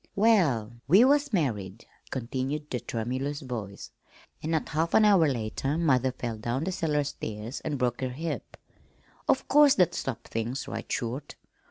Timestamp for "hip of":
8.09-9.47